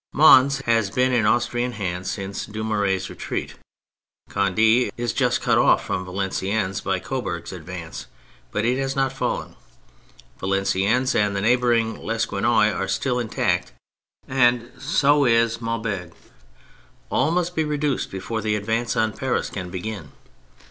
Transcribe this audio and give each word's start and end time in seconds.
Mons 0.13 0.61
has 0.61 0.89
been 0.89 1.13
in 1.13 1.27
Austrian 1.27 1.73
hands 1.73 2.09
since 2.09 2.47
Dunioiuriez' 2.47 3.07
retreat; 3.07 3.53
Conde 4.31 4.89
is 4.97 5.13
just 5.13 5.41
cut 5.43 5.59
off 5.59 5.85
from 5.85 6.05
Valenciennes 6.05 6.81
by 6.81 6.97
Coburg's 6.97 7.51
advance, 7.53 8.07
but 8.51 8.65
has 8.65 8.95
not 8.95 9.13
fallen; 9.13 9.55
Valenciennes 10.39 11.13
and 11.13 11.35
the 11.35 11.41
neighbouring 11.41 11.97
Lequesnoy 11.99 12.71
are 12.73 12.87
still 12.87 13.19
intact, 13.19 13.73
and 14.27 14.71
so 14.81 15.25
is 15.25 15.61
Maubeuge. 15.61 16.13
All 17.11 17.29
must 17.29 17.55
be 17.55 17.63
reduced 17.63 18.09
before 18.09 18.41
the 18.41 18.55
advance 18.55 18.95
on 18.95 19.13
Paris 19.13 19.51
can 19.51 19.69
begin. 19.69 20.13